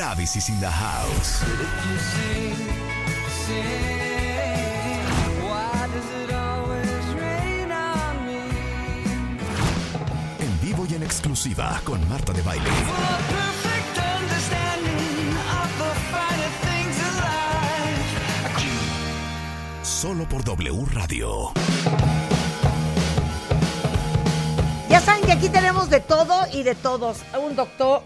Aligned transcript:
Travis 0.00 0.34
is 0.34 0.48
in 0.48 0.58
the 0.60 0.66
house. 0.66 1.42
En 10.38 10.60
vivo 10.62 10.86
y 10.88 10.94
en 10.94 11.02
exclusiva 11.02 11.78
con 11.84 12.08
Marta 12.08 12.32
de 12.32 12.40
Baile. 12.40 12.70
Solo 19.82 20.26
por 20.26 20.42
W 20.44 20.86
Radio. 20.94 21.52
Ya 25.00 25.06
saben 25.06 25.24
que 25.24 25.32
aquí 25.32 25.48
tenemos 25.48 25.88
de 25.88 26.00
todo 26.00 26.44
y 26.52 26.62
de 26.62 26.74
todos. 26.74 27.20
Un 27.42 27.56
doctor, 27.56 28.02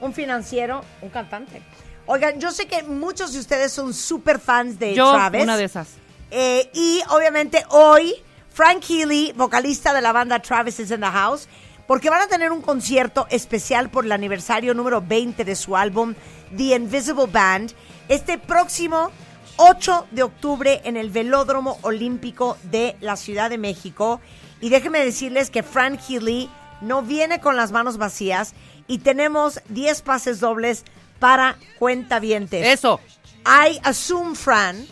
un 0.00 0.12
financiero, 0.12 0.82
un 1.00 1.08
cantante. 1.08 1.62
Oigan, 2.06 2.40
yo 2.40 2.50
sé 2.50 2.66
que 2.66 2.82
muchos 2.82 3.32
de 3.32 3.38
ustedes 3.38 3.70
son 3.70 3.94
súper 3.94 4.40
fans 4.40 4.76
de 4.80 4.94
Yo, 4.94 5.12
Travis. 5.12 5.44
una 5.44 5.56
de 5.56 5.62
esas. 5.62 5.90
Eh, 6.32 6.68
y 6.74 7.00
obviamente 7.10 7.64
hoy, 7.70 8.16
Frank 8.52 8.82
Healy, 8.82 9.32
vocalista 9.36 9.92
de 9.92 10.00
la 10.00 10.10
banda 10.10 10.40
Travis 10.40 10.80
is 10.80 10.90
in 10.90 11.02
the 11.02 11.06
House, 11.06 11.46
porque 11.86 12.10
van 12.10 12.22
a 12.22 12.26
tener 12.26 12.50
un 12.50 12.62
concierto 12.62 13.28
especial 13.30 13.88
por 13.88 14.04
el 14.04 14.10
aniversario 14.10 14.74
número 14.74 15.00
20 15.00 15.44
de 15.44 15.54
su 15.54 15.76
álbum 15.76 16.16
The 16.56 16.74
Invisible 16.74 17.26
Band, 17.26 17.74
este 18.08 18.38
próximo 18.38 19.12
8 19.58 20.08
de 20.10 20.24
octubre 20.24 20.80
en 20.82 20.96
el 20.96 21.10
Velódromo 21.10 21.78
Olímpico 21.82 22.56
de 22.64 22.96
la 23.00 23.14
Ciudad 23.14 23.50
de 23.50 23.58
México. 23.58 24.20
Y 24.64 24.70
déjenme 24.70 25.04
decirles 25.04 25.50
que 25.50 25.62
Frank 25.62 26.00
Healy 26.08 26.48
no 26.80 27.02
viene 27.02 27.38
con 27.38 27.54
las 27.54 27.70
manos 27.70 27.98
vacías 27.98 28.54
y 28.86 28.96
tenemos 28.96 29.60
10 29.68 30.00
pases 30.00 30.40
dobles 30.40 30.84
para 31.18 31.56
cuentavientes. 31.78 32.64
Eso. 32.64 32.98
I 33.44 33.78
assume, 33.84 34.34
Fran, 34.34 34.86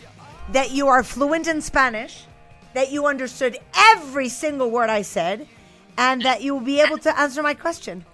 that 0.51 0.69
you 0.69 0.89
are 0.89 1.03
fluent 1.03 1.47
in 1.47 1.59
Spanish, 1.59 2.27
that 2.75 2.91
you 2.91 3.07
understood 3.07 3.57
every 3.95 4.29
single 4.29 4.69
word 4.69 4.91
I 4.91 5.01
said, 5.01 5.47
and 5.97 6.21
that 6.21 6.43
you 6.43 6.53
will 6.53 6.63
be 6.63 6.79
able 6.79 6.99
to 6.99 7.19
answer 7.19 7.41
my 7.41 7.55
question. 7.55 8.05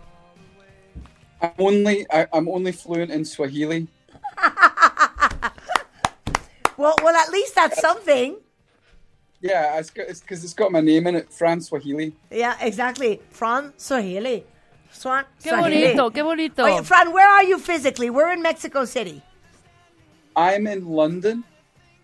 I'm 1.41 1.52
only 1.59 2.06
I, 2.09 2.25
I'm 2.31 2.47
only 2.47 2.72
fluent 2.72 3.12
in 3.12 3.25
Swahili. 3.25 3.89
Well, 6.80 6.95
well, 7.03 7.14
at 7.14 7.30
least 7.30 7.56
that's 7.56 7.81
something. 7.81 8.38
Yeah, 9.42 9.78
it's 9.80 9.90
because 9.90 10.09
it's, 10.09 10.20
'cause 10.22 10.44
it's 10.44 10.54
got 10.54 10.72
my 10.72 10.82
name 10.82 11.08
in 11.08 11.16
it, 11.16 11.32
Fran 11.32 11.62
Swahili. 11.62 12.14
Yeah, 12.30 12.56
exactly. 12.59 13.22
Fran 13.32 13.73
Swahili. 13.78 14.44
Swan, 14.92 15.23
Qué 15.42 15.50
Swahili. 15.50 15.94
bonito, 15.96 16.09
qué 16.09 16.23
bonito. 16.23 16.64
Oye, 16.64 16.81
Fran, 16.84 17.14
where 17.14 17.30
are 17.30 17.44
you 17.44 17.59
physically? 17.59 18.09
We're 18.09 18.31
in 18.31 18.42
Mexico 18.42 18.86
City. 18.86 19.22
I'm 20.36 20.66
in 20.68 20.88
London, 20.88 21.44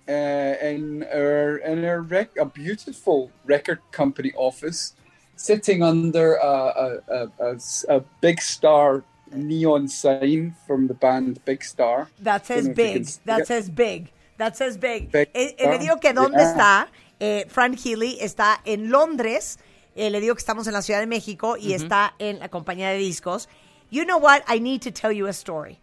uh, 0.07 0.11
in 0.11 1.03
our 1.11 1.57
in 1.57 1.83
our 1.83 2.01
rec- 2.01 2.37
a 2.39 2.45
beautiful 2.45 3.31
record 3.43 3.79
company 3.91 4.31
office, 4.37 4.93
sitting 5.35 5.81
under 5.83 6.35
a 6.35 8.01
big 8.21 8.39
star 8.41 9.03
neon 9.31 9.87
sign 9.87 10.55
from 10.67 10.87
the 10.87 10.93
band 10.93 11.43
Big 11.43 11.63
Star. 11.63 12.07
That 12.19 12.45
says 12.45 12.65
Don't 12.67 12.77
know 12.77 12.83
if 12.83 12.87
you 12.87 12.93
can 12.93 13.03
big. 13.03 13.25
That 13.25 13.47
says 13.47 13.69
big. 13.69 14.11
That 14.37 14.55
says 14.57 14.77
big. 14.77 15.11
Big. 15.11 15.29
Eh, 15.33 15.51
eh, 15.57 15.69
le 15.71 15.77
digo 15.79 15.99
que 15.99 16.13
dónde 16.13 16.37
Yeah. 16.37 16.51
está. 16.53 16.87
Eh, 17.19 17.45
Fran 17.47 17.73
Healy 17.77 18.17
está 18.21 18.59
en 18.65 18.89
Londres. 18.91 19.57
Eh, 19.95 20.09
le 20.09 20.19
digo 20.19 20.35
que 20.35 20.39
estamos 20.41 20.67
en 20.67 20.73
la 20.73 20.81
Ciudad 20.81 20.99
de 20.99 21.07
México 21.07 21.55
y 21.57 21.73
está 21.73 22.13
en 22.19 22.39
la 22.39 22.49
compañía 22.49 22.89
de 22.89 22.97
discos. 22.97 23.47
You 23.89 24.03
know 24.03 24.17
what? 24.17 24.43
I 24.47 24.59
need 24.59 24.81
to 24.81 24.91
tell 24.91 25.11
you 25.11 25.27
a 25.27 25.33
story. 25.33 25.79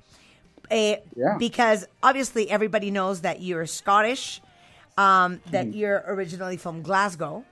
Eh, 0.71 0.99
Yeah. 1.17 1.37
Because 1.39 1.87
obviously 2.03 2.51
everybody 2.51 2.91
knows 2.91 3.23
that 3.23 3.41
you're 3.41 3.67
Scottish, 3.67 4.41
um, 4.99 5.41
that 5.51 5.67
Mm-hmm. 5.67 5.73
you're 5.79 6.05
originally 6.07 6.57
from 6.59 6.83
Glasgow. 6.83 7.45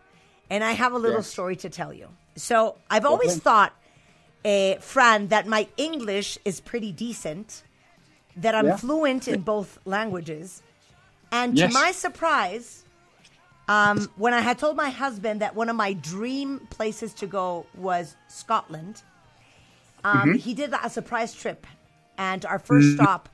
And 0.50 0.62
I 0.64 0.72
have 0.72 0.92
a 0.92 0.98
little 0.98 1.20
Yes. 1.20 1.28
story 1.28 1.56
to 1.56 1.70
tell 1.70 1.92
you. 1.94 2.08
So 2.36 2.76
I've 2.90 3.06
always 3.06 3.32
Okay. 3.32 3.40
thought, 3.40 3.72
eh, 4.44 4.76
Fran, 4.80 5.28
that 5.28 5.46
my 5.46 5.68
English 5.76 6.38
is 6.44 6.60
pretty 6.60 6.92
decent 6.92 7.62
that 8.36 8.54
I'm 8.54 8.66
Yeah. 8.66 8.76
fluent 8.76 9.28
in 9.28 9.40
both 9.42 9.78
languages. 9.86 10.62
And 11.32 11.56
to 11.56 11.68
my 11.68 11.92
surprise, 11.92 12.84
um, 13.70 14.10
when 14.16 14.34
I 14.34 14.40
had 14.40 14.58
told 14.58 14.76
my 14.76 14.90
husband 14.90 15.40
that 15.42 15.54
one 15.54 15.68
of 15.68 15.76
my 15.76 15.92
dream 15.92 16.66
places 16.70 17.14
to 17.14 17.26
go 17.28 17.66
was 17.76 18.16
Scotland, 18.26 19.02
um, 20.02 20.34
he 20.34 20.54
did 20.54 20.74
a 20.74 20.90
surprise 20.90 21.32
trip. 21.32 21.68
And 22.18 22.44
our 22.44 22.58
1st 22.58 22.94
stop 22.96 23.28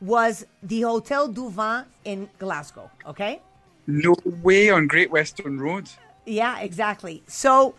was 0.00 0.44
the 0.60 0.80
Hotel 0.80 1.28
du 1.28 1.48
Vin 1.50 1.84
in 2.04 2.28
Glasgow, 2.40 2.90
okay? 3.06 3.40
No 3.86 4.16
way 4.42 4.70
on 4.70 4.88
Great 4.88 5.12
Western 5.12 5.60
Road. 5.60 5.88
Yeah, 6.24 6.58
exactly. 6.58 7.22
So 7.28 7.76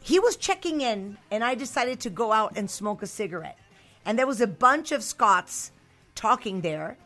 he 0.00 0.20
was 0.20 0.36
checking 0.36 0.82
in, 0.82 1.18
and 1.32 1.42
I 1.42 1.56
decided 1.56 1.98
to 2.00 2.10
go 2.10 2.30
out 2.30 2.56
and 2.56 2.70
smoke 2.70 3.02
a 3.02 3.08
cigarette. 3.08 3.58
And 4.06 4.16
there 4.16 4.26
was 4.28 4.40
a 4.40 4.46
bunch 4.46 4.92
of 4.92 5.02
Scots 5.02 5.72
talking 6.14 6.60
there. 6.60 6.96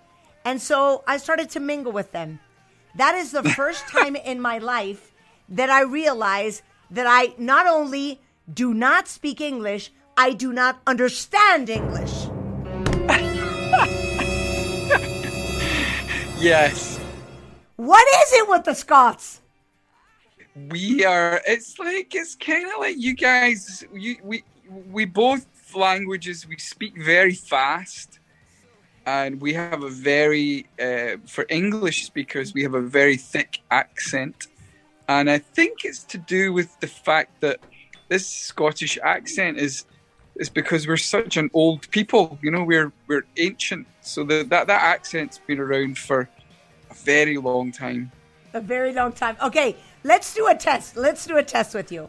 And 0.44 0.60
so 0.60 1.02
I 1.06 1.16
started 1.16 1.48
to 1.50 1.60
mingle 1.60 1.92
with 1.92 2.12
them. 2.12 2.40
That 2.98 3.14
is 3.14 3.32
the 3.32 3.42
first 3.42 3.88
time 3.96 4.14
in 4.14 4.40
my 4.40 4.58
life 4.58 5.12
that 5.48 5.70
I 5.70 5.82
realize 5.82 6.62
that 6.90 7.06
I 7.08 7.34
not 7.38 7.66
only 7.66 8.20
do 8.52 8.74
not 8.74 9.08
speak 9.08 9.40
English, 9.40 9.90
I 10.16 10.32
do 10.32 10.52
not 10.52 10.80
understand 10.86 11.70
English. 11.70 12.28
Yes. 16.40 17.00
What 17.74 18.06
is 18.22 18.32
it 18.32 18.48
with 18.48 18.62
the 18.62 18.74
Scots? 18.74 19.40
we 20.70 21.04
are 21.04 21.40
it's 21.46 21.78
like 21.78 22.14
it's 22.14 22.34
kind 22.34 22.66
of 22.66 22.80
like 22.80 22.96
you 22.98 23.14
guys 23.14 23.84
you 23.92 24.16
we 24.22 24.42
we 24.90 25.04
both 25.04 25.46
languages 25.74 26.46
we 26.46 26.56
speak 26.56 27.00
very 27.00 27.34
fast 27.34 28.17
and 29.08 29.40
we 29.40 29.54
have 29.54 29.82
a 29.82 29.92
very 30.12 30.66
uh, 30.86 31.16
for 31.34 31.44
english 31.48 31.98
speakers 32.04 32.52
we 32.52 32.62
have 32.62 32.74
a 32.74 32.86
very 32.98 33.16
thick 33.16 33.52
accent 33.70 34.48
and 35.08 35.30
i 35.30 35.38
think 35.38 35.84
it's 35.84 36.04
to 36.04 36.18
do 36.18 36.52
with 36.52 36.68
the 36.80 36.86
fact 36.86 37.30
that 37.40 37.58
this 38.08 38.26
scottish 38.26 38.98
accent 39.02 39.56
is 39.66 39.74
is 40.36 40.50
because 40.60 40.86
we're 40.86 41.04
such 41.16 41.36
an 41.42 41.48
old 41.54 41.90
people 41.90 42.38
you 42.42 42.50
know 42.50 42.64
we're 42.72 42.92
we're 43.08 43.26
ancient 43.36 43.86
so 44.02 44.24
the, 44.24 44.36
that 44.52 44.66
that 44.66 44.82
accent's 44.96 45.38
been 45.46 45.60
around 45.66 45.96
for 45.96 46.28
a 46.90 46.94
very 46.94 47.38
long 47.38 47.72
time 47.72 48.12
A 48.54 48.60
very 48.60 48.92
long 48.92 49.12
time. 49.12 49.36
Okay, 49.42 49.76
let's 50.04 50.34
do 50.34 50.46
a 50.48 50.54
test. 50.54 50.96
Let's 50.96 51.26
do 51.26 51.36
a 51.36 51.42
test 51.42 51.74
with 51.74 51.92
you. 51.92 52.08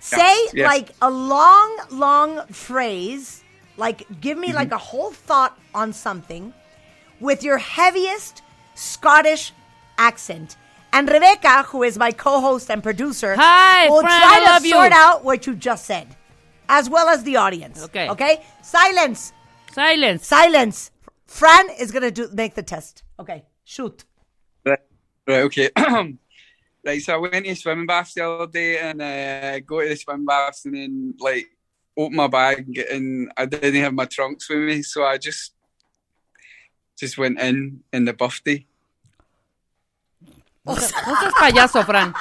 Say 0.00 0.48
like 0.54 0.92
a 1.02 1.10
long, 1.10 1.78
long 1.90 2.46
phrase, 2.48 3.42
like 3.76 4.06
give 4.20 4.38
me 4.38 4.52
like 4.52 4.72
a 4.72 4.78
whole 4.78 5.10
thought 5.12 5.58
on 5.74 5.92
something 5.92 6.52
with 7.20 7.42
your 7.42 7.58
heaviest 7.58 8.42
Scottish 8.74 9.52
accent. 9.98 10.56
And 10.92 11.08
Rebecca, 11.08 11.62
who 11.64 11.82
is 11.82 11.98
my 11.98 12.12
co-host 12.12 12.70
and 12.70 12.82
producer, 12.82 13.34
Hi, 13.36 13.88
will 13.88 14.00
Fran, 14.00 14.20
try 14.20 14.36
I 14.36 14.38
to 14.38 14.44
love 14.46 14.64
you. 14.64 14.72
sort 14.72 14.92
out 14.92 15.24
what 15.24 15.46
you 15.46 15.54
just 15.54 15.84
said, 15.84 16.08
as 16.68 16.88
well 16.88 17.08
as 17.08 17.22
the 17.24 17.36
audience. 17.36 17.82
Okay. 17.84 18.08
Okay. 18.08 18.42
Silence. 18.62 19.32
Silence. 19.72 20.26
Silence. 20.26 20.90
Fran 21.26 21.68
is 21.78 21.90
gonna 21.90 22.10
do 22.10 22.28
make 22.32 22.54
the 22.54 22.62
test. 22.62 23.02
Okay. 23.18 23.44
Shoot. 23.64 24.04
Right, 24.64 24.78
right 25.26 25.42
okay. 25.42 25.70
right, 26.84 27.02
so 27.02 27.14
I 27.14 27.16
went 27.16 27.44
to 27.44 27.54
swimming 27.56 27.86
baths 27.86 28.14
the 28.14 28.28
other 28.28 28.46
day 28.46 28.78
and 28.78 29.02
uh, 29.02 29.60
go 29.60 29.82
to 29.82 29.88
the 29.88 29.96
swimming 29.96 30.24
baths 30.24 30.64
and 30.64 30.74
then 30.74 31.14
like 31.18 31.46
open 31.96 32.16
my 32.16 32.28
bag 32.28 32.58
and 32.66 32.74
get 32.74 32.90
in. 32.90 33.28
I 33.36 33.46
didn't 33.46 33.80
have 33.82 33.92
my 33.94 34.06
trunks 34.06 34.48
with 34.48 34.58
me, 34.60 34.82
so 34.82 35.04
I 35.04 35.18
just 35.18 35.52
just 36.98 37.18
went 37.18 37.40
in 37.40 37.82
in 37.92 38.04
the 38.04 38.12
buffy. 38.12 38.66
No 40.64 40.74
seas 40.76 40.92
payaso, 41.38 41.84
Fran. 41.84 42.12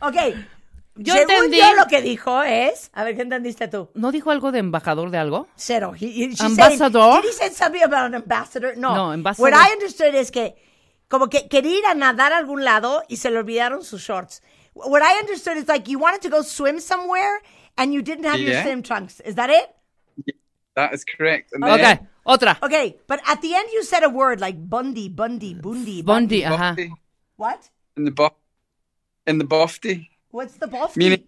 Ok. 0.00 0.16
Yo 0.96 1.12
Según 1.14 1.30
entendí. 1.32 1.58
yo 1.58 1.74
lo 1.74 1.86
que 1.86 2.00
dijo 2.02 2.42
es, 2.44 2.90
a 2.94 3.02
ver, 3.02 3.16
¿qué 3.16 3.22
entendiste 3.22 3.66
tú? 3.66 3.90
¿No 3.94 4.12
dijo 4.12 4.30
algo 4.30 4.52
de 4.52 4.60
embajador 4.60 5.10
de 5.10 5.18
algo? 5.18 5.48
Cero. 5.56 5.92
He, 5.98 6.06
he- 6.06 6.34
Ambassador? 6.38 7.20
Saying, 7.20 7.22
did 7.22 7.30
he 7.30 7.32
say 7.32 7.50
something 7.50 7.82
about 7.82 8.06
an 8.06 8.14
ambassador? 8.14 8.76
No. 8.76 8.94
No, 8.94 9.12
ambassador. 9.12 9.50
What 9.50 9.58
I 9.60 9.72
understood 9.72 10.14
es 10.14 10.30
que 10.30 10.54
como 11.08 11.28
que 11.28 11.48
quería 11.48 11.78
ir 11.78 11.86
a 11.86 11.94
nadar 11.94 12.32
a 12.32 12.38
algún 12.38 12.62
lado 12.64 13.02
y 13.08 13.16
se 13.16 13.30
le 13.30 13.38
olvidaron 13.38 13.82
sus 13.82 14.02
shorts. 14.02 14.40
What 14.74 15.02
I 15.02 15.20
understood 15.20 15.56
is 15.56 15.66
like 15.68 15.90
you 15.90 15.98
wanted 15.98 16.20
to 16.22 16.30
go 16.30 16.42
swim 16.42 16.78
somewhere 16.80 17.42
and 17.76 17.92
you 17.94 18.02
didn't 18.02 18.24
have 18.24 18.40
your 18.40 18.52
Yeah. 18.52 18.62
swim 18.64 18.82
trunks. 18.82 19.20
Is 19.20 19.34
that 19.36 19.50
it? 19.50 19.74
That 20.76 20.92
is 20.92 21.04
correct. 21.04 21.52
And 21.52 21.62
Ok, 21.64 21.76
then 21.80 22.08
otra. 22.26 22.58
Okay, 22.62 22.96
but 23.06 23.20
at 23.26 23.40
the 23.42 23.54
end 23.54 23.68
you 23.72 23.84
said 23.84 24.02
a 24.02 24.08
word 24.10 24.40
like 24.40 24.56
Bundy, 24.68 25.08
Bundy, 25.08 25.54
Bundy. 25.54 26.02
Bondi, 26.02 26.42
ajá. 26.42 26.74
buffy, 26.74 26.92
What? 27.36 27.70
in 27.96 28.04
the 28.04 28.10
buff 28.10 28.32
in 29.26 29.38
the 29.38 29.44
buffy. 29.44 30.10
What's 30.30 30.54
the 30.58 30.66
buff? 30.66 30.96
Meaning, 30.96 31.22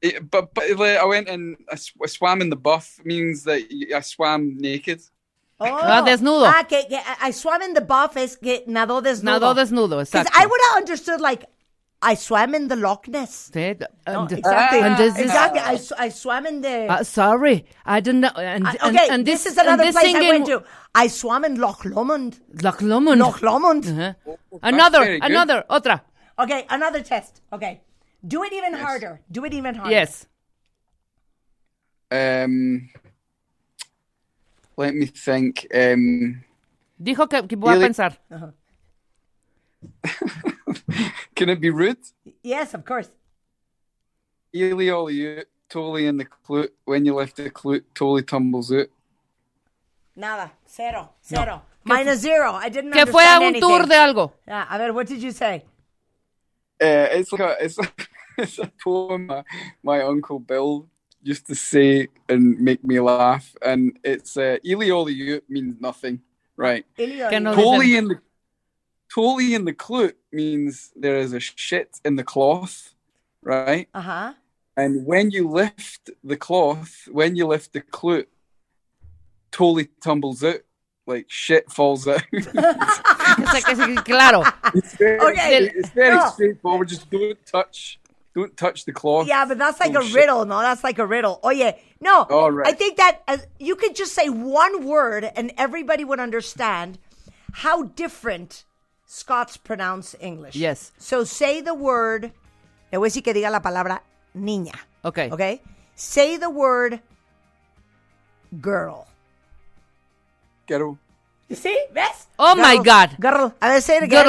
it, 0.00 0.30
but 0.30 0.54
but 0.54 0.70
like, 0.78 0.98
I 0.98 1.04
went 1.04 1.28
and 1.28 1.56
I, 1.70 1.74
sw- 1.74 1.96
I 2.02 2.06
swam 2.06 2.40
in 2.40 2.50
the 2.50 2.56
buff 2.56 3.00
means 3.04 3.42
that 3.44 3.60
I 3.94 4.00
swam 4.00 4.56
naked. 4.56 5.02
Oh. 5.58 5.66
Ah, 5.66 6.02
desnudo. 6.06 6.46
Ah, 6.46 6.62
que, 6.62 6.84
que 6.88 6.96
I 6.96 7.28
I 7.28 7.30
swam 7.32 7.60
in 7.62 7.74
the 7.74 7.80
buff 7.80 8.16
es 8.16 8.36
que 8.36 8.62
nadó 8.68 9.02
desnudo. 9.02 9.40
Nadó 9.40 9.54
desnudo, 9.54 9.96
'Cause 9.98 10.14
exacto. 10.14 10.30
I 10.38 10.46
would 10.46 10.60
have 10.70 10.76
understood 10.82 11.20
like 11.20 11.46
I 12.04 12.14
swam 12.16 12.54
in 12.54 12.68
the 12.68 12.76
Loch 12.76 13.08
Ness. 13.08 13.50
Sí, 13.52 13.78
No, 13.80 13.86
and- 14.06 14.32
exactly. 14.32 14.80
and 14.80 14.96
this 14.98 15.18
exactly. 15.18 15.60
I, 15.60 15.76
sw- 15.76 15.92
I 15.98 16.08
swam 16.10 16.46
in 16.46 16.60
the. 16.60 16.86
Uh, 16.92 17.02
sorry, 17.02 17.64
I 17.86 18.00
didn't 18.00 18.20
know. 18.20 18.30
And, 18.36 18.66
I- 18.68 18.76
and- 18.82 18.96
okay, 18.96 19.08
and 19.10 19.24
this, 19.26 19.46
is 19.46 19.56
another 19.56 19.84
this 19.84 19.96
place 19.96 20.14
I 20.14 20.28
went 20.28 20.46
to. 20.46 20.62
I 20.94 21.06
swam 21.08 21.44
in 21.44 21.58
Loch 21.58 21.84
Lomond. 21.84 22.40
Loch 22.62 22.82
Lomond. 22.82 23.18
Loch 23.20 23.42
Lomond. 23.42 23.86
Uh-huh. 23.86 24.36
Another, 24.62 25.18
another, 25.22 25.64
otra. 25.70 26.02
Okay, 26.38 26.66
another 26.68 27.02
test. 27.02 27.40
Okay. 27.52 27.80
Do 28.26 28.42
it 28.44 28.52
even 28.52 28.74
harder. 28.74 29.20
Do 29.30 29.44
it 29.44 29.54
even 29.54 29.74
harder. 29.74 29.90
Yes. 29.90 30.26
Um, 32.10 32.90
let 34.76 34.94
me 34.94 35.06
think. 35.06 35.66
Um, 35.74 36.44
Dijo 37.02 37.28
que, 37.28 37.42
que 37.48 37.56
voy 37.56 37.70
a 37.70 37.72
Really? 37.74 37.86
pensar. 37.86 38.16
can 41.34 41.48
it 41.48 41.60
be 41.60 41.70
rude? 41.70 41.98
Yes, 42.42 42.74
of 42.74 42.84
course. 42.84 43.08
Ely 44.54 44.88
ollie 44.90 45.38
out, 45.38 45.44
totally 45.68 46.06
in 46.06 46.16
the 46.16 46.24
clue. 46.24 46.68
When 46.84 47.04
you 47.04 47.14
left 47.14 47.36
the 47.36 47.50
clue, 47.50 47.80
totally 47.94 48.22
tumbles 48.22 48.72
out. 48.72 48.86
Nada. 50.16 50.52
Cero. 50.66 51.08
Cero. 51.22 51.62
Minus 51.84 52.20
zero. 52.20 52.52
I 52.52 52.68
didn't 52.68 52.92
Que 52.92 53.04
fue 53.06 53.22
a 53.22 53.36
understand 53.36 53.42
un 53.42 53.48
anything. 53.48 53.60
tour 53.68 53.86
de 53.86 53.94
algo. 53.94 54.32
Yeah, 54.46 54.66
a 54.70 54.78
ver, 54.78 54.92
what 54.92 55.06
did 55.06 55.22
you 55.22 55.32
say? 55.32 55.64
Uh, 56.80 57.08
it's 57.12 57.32
like 57.32 57.40
a, 57.40 57.56
it's, 57.64 57.78
it's 58.38 58.58
a 58.58 58.70
poem 58.82 59.26
my, 59.26 59.44
my 59.82 60.00
uncle 60.02 60.38
Bill 60.38 60.86
used 61.22 61.46
to 61.46 61.54
say 61.54 62.08
and 62.28 62.58
make 62.60 62.84
me 62.84 63.00
laugh, 63.00 63.54
and 63.62 63.98
it's 64.04 64.36
uh, 64.36 64.58
Ely 64.64 64.90
ollie 64.90 65.34
out 65.34 65.42
means 65.48 65.80
nothing, 65.80 66.20
right? 66.56 66.84
Ilio, 66.98 67.28
Que 67.30 67.40
no 67.40 67.52
Ilio. 67.52 67.56
Totally 67.56 67.96
in 67.96 68.08
the 68.08 68.20
totally 69.12 69.54
in 69.54 69.64
the 69.64 69.72
clue 69.72 70.12
means 70.32 70.92
there 70.96 71.16
is 71.16 71.32
a 71.32 71.40
shit 71.40 72.00
in 72.04 72.16
the 72.16 72.24
cloth, 72.24 72.94
right? 73.42 73.88
Uh-huh. 73.94 74.34
And 74.76 75.06
when 75.06 75.30
you 75.30 75.48
lift 75.48 76.10
the 76.22 76.36
cloth, 76.36 77.08
when 77.10 77.36
you 77.36 77.46
lift 77.46 77.72
the 77.72 77.80
clue, 77.80 78.24
totally 79.52 79.88
tumbles 80.02 80.42
out, 80.42 80.60
like 81.06 81.26
shit 81.28 81.70
falls 81.70 82.08
out. 82.08 82.22
it's 82.32 82.52
like, 82.54 83.64
que 83.64 83.76
se- 83.76 83.94
claro. 84.04 84.42
it's 84.74 84.96
very, 84.96 85.20
Okay, 85.20 85.70
it's 85.74 85.90
very 85.90 86.16
no. 86.16 86.28
straightforward. 86.30 86.88
Just 86.88 87.08
don't 87.10 87.38
touch, 87.46 88.00
don't 88.34 88.56
touch 88.56 88.84
the 88.84 88.92
cloth. 88.92 89.28
Yeah, 89.28 89.44
but 89.44 89.58
that's 89.58 89.78
like 89.78 89.90
a 89.90 90.00
Bullshit. 90.00 90.14
riddle. 90.14 90.44
No, 90.44 90.60
that's 90.60 90.82
like 90.82 90.98
a 90.98 91.06
riddle. 91.06 91.38
Oh 91.44 91.50
yeah, 91.50 91.76
no. 92.00 92.22
All 92.22 92.50
right. 92.50 92.66
I 92.66 92.72
think 92.72 92.96
that 92.96 93.22
uh, 93.28 93.36
you 93.60 93.76
could 93.76 93.94
just 93.94 94.12
say 94.12 94.28
one 94.28 94.84
word 94.86 95.24
and 95.36 95.52
everybody 95.56 96.04
would 96.04 96.18
understand 96.20 96.98
how 97.52 97.84
different 97.84 98.64
Scots 99.14 99.56
pronounce 99.56 100.16
English. 100.18 100.56
Yes. 100.56 100.90
So 100.98 101.22
say 101.24 101.60
the 101.62 101.72
word. 101.72 102.32
Le 102.90 102.98
voy 102.98 103.06
a 103.06 103.10
decir 103.10 103.22
que 103.22 103.32
diga 103.32 103.48
la 103.48 103.60
palabra 103.62 104.02
niña. 104.34 104.74
Okay. 105.04 105.30
Okay. 105.30 105.62
Say 105.94 106.36
the 106.36 106.48
word 106.48 107.00
girl. 108.60 109.06
Ghetto, 110.66 110.98
You 111.48 111.54
see? 111.54 111.78
¿Ves? 111.92 112.26
Oh 112.40 112.56
my 112.56 112.78
God. 112.78 113.10
Girl. 113.20 113.54
A 113.60 113.68
ver, 113.68 113.80
say 113.80 113.98
it 113.98 114.02
again. 114.02 114.24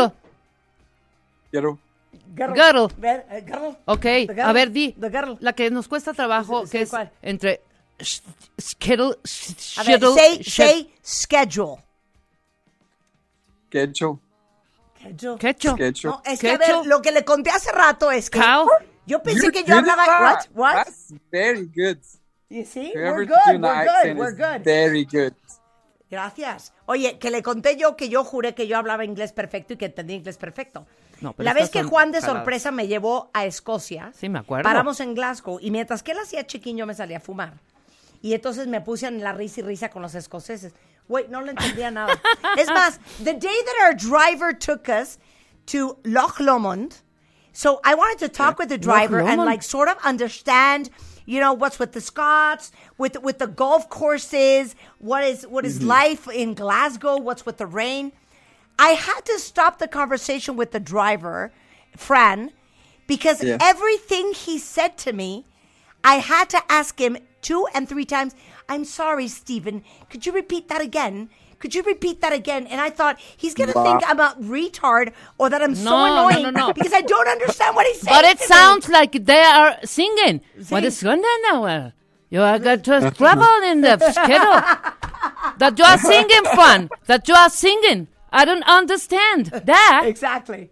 Girl. 1.51 1.79
Girl. 2.35 2.53
Girl. 2.53 2.87
Ver, 2.95 3.25
eh, 3.31 3.41
girl. 3.41 3.75
Ok, 3.85 4.01
The 4.03 4.27
girl. 4.35 4.49
a 4.49 4.53
ver, 4.53 4.69
di. 4.69 4.91
The 4.91 5.09
girl. 5.09 5.37
La 5.39 5.53
que 5.53 5.71
nos 5.71 5.87
cuesta 5.87 6.13
trabajo, 6.13 6.69
que 6.69 6.81
es 6.81 6.91
¿cuál? 6.91 7.11
entre 7.23 7.61
ver, 7.97 8.05
shittle, 8.59 9.15
say, 9.23 10.43
say 10.43 10.93
schedule. 11.01 11.79
Schedule. 13.71 14.19
Quecho. 15.37 15.75
Schedule. 15.75 16.03
No, 16.03 16.21
es 16.25 16.39
que 16.39 16.51
a 16.51 16.57
ver, 16.57 16.85
lo 16.85 17.01
que 17.01 17.11
le 17.11 17.23
conté 17.23 17.49
hace 17.51 17.71
rato 17.71 18.11
es 18.11 18.29
que 18.29 18.39
Cow. 18.39 18.67
yo 19.05 19.21
pensé 19.21 19.41
You're 19.41 19.51
que 19.51 19.63
yo 19.63 19.77
hablaba. 19.77 20.05
What? 20.05 20.37
that. 20.39 20.47
What? 20.53 20.73
That's 20.73 21.13
very 21.31 21.65
good. 21.75 21.97
You 22.49 22.63
see? 22.65 22.91
We're 22.95 23.25
good. 23.25 23.59
We're 23.59 23.85
good. 23.85 24.17
We're 24.17 24.35
good. 24.35 24.63
very 24.63 25.05
good. 25.05 25.33
Gracias. 26.09 26.71
Oye, 26.85 27.17
que 27.17 27.31
le 27.31 27.41
conté 27.41 27.77
yo 27.77 27.95
que 27.95 28.09
yo 28.09 28.23
juré 28.23 28.53
que 28.53 28.67
yo 28.67 28.77
hablaba 28.77 29.03
inglés 29.03 29.33
perfecto 29.33 29.73
y 29.73 29.77
que 29.77 29.85
entendía 29.85 30.15
inglés 30.17 30.37
perfecto. 30.37 30.85
No, 31.21 31.33
pero 31.33 31.45
La 31.45 31.53
vez 31.53 31.69
que 31.69 31.83
Juan 31.83 32.11
de 32.11 32.21
sorpresa 32.21 32.71
me 32.71 32.87
llevó 32.87 33.31
a 33.33 33.45
Escocia, 33.45 34.11
Sí, 34.13 34.29
me 34.29 34.39
acuerdo. 34.39 34.63
paramos 34.63 34.99
en 34.99 35.15
Glasgow 35.15 35.59
y 35.61 35.71
mientras 35.71 36.03
que 36.03 36.11
él 36.11 36.19
hacía 36.19 36.45
chiquín 36.45 36.77
yo 36.77 36.85
me 36.85 36.93
salía 36.93 37.17
a 37.17 37.21
fumar. 37.21 37.53
Y 38.21 38.33
entonces 38.33 38.67
me 38.67 38.81
puse 38.81 39.07
en 39.07 39.23
la 39.23 39.33
risa 39.33 39.61
y 39.61 39.63
risa 39.63 39.89
con 39.89 40.01
los 40.01 40.13
escoceses. 40.15 40.73
Güey, 41.09 41.29
no 41.29 41.41
le 41.41 41.53
entendía 41.53 41.91
nada. 41.93 42.19
es 42.57 42.67
más, 42.69 42.99
the 43.23 43.33
day 43.33 43.61
that 43.65 43.75
our 43.83 43.93
driver 43.93 44.53
took 44.53 44.89
us 44.89 45.17
to 45.67 45.97
Loch 46.03 46.39
Lomond, 46.39 46.97
so 47.53 47.79
I 47.83 47.95
wanted 47.95 48.19
to 48.19 48.29
talk 48.29 48.59
with 48.59 48.69
the 48.69 48.77
driver 48.77 49.21
and 49.21 49.39
like 49.41 49.63
sort 49.63 49.87
of 49.87 49.97
understand, 50.03 50.89
you 51.25 51.39
know, 51.39 51.53
what's 51.53 51.79
with 51.79 51.93
the 51.93 52.01
Scots, 52.01 52.71
with 52.97 53.21
with 53.21 53.39
the 53.39 53.47
golf 53.47 53.89
courses, 53.89 54.75
what 54.99 55.23
is 55.23 55.43
what 55.47 55.63
is 55.65 55.79
mm-hmm. 55.79 55.87
life 55.87 56.27
in 56.27 56.53
Glasgow, 56.53 57.17
what's 57.17 57.45
with 57.45 57.57
the 57.57 57.65
rain. 57.65 58.11
I 58.77 58.89
had 58.89 59.21
to 59.25 59.39
stop 59.39 59.79
the 59.79 59.87
conversation 59.87 60.57
with 60.57 60.71
the 60.71 60.81
driver, 60.81 61.53
Fran, 61.95 62.51
because 63.07 63.41
Yeah. 63.41 63.57
everything 63.61 64.33
he 64.33 64.57
said 64.59 64.97
to 64.99 65.13
me, 65.13 65.45
I 66.03 66.15
had 66.15 66.49
to 66.49 66.61
ask 66.69 66.99
him 66.99 67.17
two 67.41 67.65
and 67.73 67.87
three 67.87 68.05
times, 68.05 68.35
I'm 68.67 68.85
sorry, 68.85 69.27
Stephen, 69.27 69.83
could 70.09 70.25
you 70.25 70.31
repeat 70.31 70.67
that 70.69 70.81
again? 70.81 71.29
Could 71.59 71.73
you 71.73 71.83
repeat 71.83 72.21
that 72.21 72.33
again? 72.33 72.67
And 72.67 72.81
I 72.81 72.89
thought 72.89 73.19
he's 73.37 73.53
gonna 73.53 73.73
think 73.73 74.03
I'm 74.05 74.19
a 74.19 74.35
retard 74.41 75.13
or 75.37 75.49
that 75.49 75.61
I'm 75.61 75.73
so 75.75 75.83
No, 75.89 76.05
no, 76.05 76.27
annoying 76.27 76.43
no, 76.53 76.67
no. 76.67 76.73
because 76.73 76.93
I 76.93 77.01
don't 77.01 77.27
understand 77.27 77.75
what 77.75 77.87
he's 77.87 78.01
saying. 78.01 78.15
But 78.15 78.25
it 78.25 78.37
to 78.39 78.43
me. 78.43 78.47
sounds 78.47 78.89
like 78.89 79.25
they 79.25 79.41
are 79.41 79.77
singing. 79.83 80.41
What 80.69 80.83
Sí. 80.83 80.87
is 80.87 81.01
going 81.03 81.21
on 81.23 81.41
now? 81.65 81.93
You 82.29 82.41
are 82.41 82.59
got 82.59 82.83
to 82.83 83.11
trouble 83.17 83.61
in 83.71 83.81
the 83.81 83.97
schedule. 84.11 84.61
that 85.57 85.73
you 85.79 85.85
are 85.85 85.97
singing, 85.97 86.43
fun. 86.55 86.89
That 87.05 87.27
you 87.27 87.33
are 87.35 87.49
singing. 87.49 88.07
I 88.31 88.43
don't 88.45 88.63
understand 88.63 89.45
that. 89.47 90.03
exactly. 90.05 90.71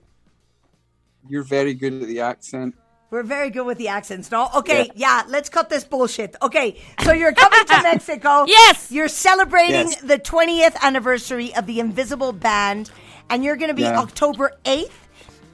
You're 1.30 1.44
very 1.44 1.74
good 1.74 1.94
at 2.01 2.07
the 2.07 2.19
accent. 2.19 2.75
We're 3.13 3.21
very 3.21 3.51
good 3.51 3.68
with 3.68 3.77
the 3.77 3.89
accents, 3.89 4.31
no? 4.31 4.50
Okay, 4.56 4.89
yeah. 4.95 5.21
let's 5.27 5.48
cut 5.48 5.69
this 5.69 5.83
bullshit. 5.83 6.36
Okay, 6.42 6.81
so 7.04 7.12
you're 7.13 7.31
coming 7.31 7.63
to 7.68 7.83
Mexico. 7.83 8.45
Yes. 8.48 8.92
You're 8.92 9.07
celebrating 9.07 9.89
Yes. 9.92 10.01
the 10.01 10.18
20th 10.18 10.75
anniversary 10.81 11.54
of 11.54 11.67
the 11.67 11.79
Invisible 11.79 12.32
Band, 12.34 12.89
and 13.29 13.43
you're 13.43 13.55
going 13.55 13.67
to 13.67 13.75
be 13.75 13.84
Yeah. 13.84 14.00
October 14.00 14.53
8th 14.65 14.89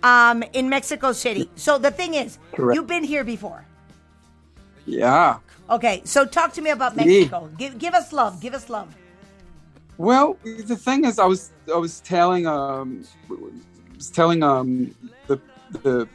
um, 0.03 0.41
in 0.53 0.69
Mexico 0.69 1.11
City. 1.11 1.51
So 1.57 1.77
the 1.77 1.91
thing 1.91 2.13
is, 2.13 2.39
Correct. 2.53 2.77
you've 2.77 2.87
been 2.87 3.03
here 3.03 3.25
before. 3.25 3.65
Yeah. 4.85 5.39
Okay, 5.69 6.01
so 6.05 6.23
talk 6.25 6.53
to 6.53 6.61
me 6.61 6.69
about 6.69 6.95
Yeah. 6.95 7.03
Mexico. 7.03 7.49
Give, 7.57 7.77
give 7.77 7.93
us 7.93 8.13
love. 8.13 8.39
Give 8.39 8.53
us 8.53 8.69
love. 8.69 8.95
Well, 9.97 10.37
the 10.45 10.77
thing 10.77 11.03
is, 11.03 11.19
I 11.19 11.25
was 11.25 11.51
I 11.67 11.75
was 11.77 11.99
telling 11.99 12.47
um 12.47 13.03
was 13.27 14.09
telling 14.09 14.43
um 14.43 14.95
the 15.27 15.41
the 15.83 16.07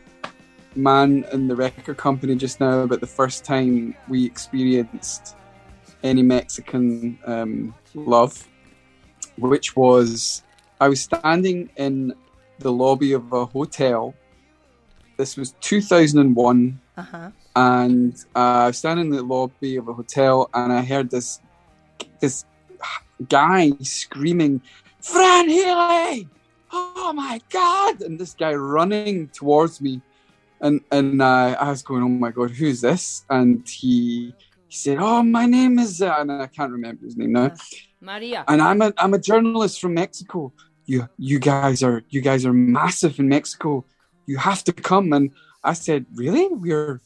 man 0.77 1.25
in 1.33 1.49
the 1.49 1.57
record 1.57 1.97
company 1.97 2.35
just 2.35 2.61
now 2.61 2.81
about 2.81 3.01
the 3.01 3.07
first 3.07 3.45
time 3.45 3.95
we 4.09 4.25
experienced 4.25 5.37
any 6.03 6.23
Mexican 6.23 7.19
um, 7.27 7.75
love, 7.95 8.49
which 9.39 9.77
was 9.77 10.43
I 10.81 10.89
was 10.89 11.01
standing 11.01 11.71
in 11.77 12.15
the 12.59 12.73
lobby 12.73 13.13
of 13.13 13.33
a 13.33 13.47
hotel. 13.47 14.15
This 15.17 15.37
was 15.37 15.53
2001 15.61 16.81
Uh 16.97 17.03
huh. 17.03 17.31
and 17.57 18.15
uh, 18.35 18.39
I 18.39 18.67
was 18.69 18.79
standing 18.79 19.07
in 19.07 19.13
the 19.13 19.23
lobby 19.23 19.77
of 19.77 19.89
a 19.89 19.93
hotel, 19.95 20.51
and 20.55 20.73
I 20.73 20.83
heard 20.83 21.11
this 21.11 21.41
this 22.21 22.45
guy 23.29 23.71
screaming, 23.83 24.61
"Fran 25.01 25.49
Healy! 25.49 26.29
Oh 26.73 27.13
my 27.15 27.41
God!" 27.51 28.03
And 28.03 28.19
this 28.19 28.35
guy 28.35 28.55
running 28.55 29.29
towards 29.29 29.81
me, 29.81 30.03
and 30.65 30.81
and 30.91 31.23
uh, 31.23 31.57
I 31.61 31.71
was 31.71 31.83
going, 31.83 32.03
"Oh 32.03 32.09
my 32.09 32.31
God, 32.31 32.51
who's 32.51 32.81
this?" 32.81 33.25
And 33.31 33.69
he 33.69 34.35
he 34.69 34.77
said, 34.77 34.99
"Oh, 35.01 35.23
my 35.23 35.47
name 35.47 35.79
is," 35.79 36.03
uh, 36.03 36.17
and 36.19 36.33
I 36.33 36.49
can't 36.49 36.73
remember 36.73 37.05
his 37.05 37.17
name 37.17 37.33
now 37.33 37.53
Maria. 38.01 38.45
and 38.49 38.61
I'm 38.61 38.81
a 38.83 38.93
I'm 38.99 39.15
a 39.15 39.19
journalist 39.19 39.81
from 39.81 39.95
Mexico. 39.95 40.53
You 40.87 41.09
you 41.19 41.39
guys 41.39 41.83
are 41.83 42.03
you 42.09 42.21
guys 42.21 42.45
are 42.47 42.53
massive 42.53 43.19
in 43.19 43.29
Mexico. 43.29 43.85
You 44.27 44.39
have 44.39 44.65
to 44.65 44.73
come. 44.73 45.13
And 45.13 45.31
I 45.63 45.75
said, 45.75 46.07
really? 46.15 46.49
We're 46.49 47.01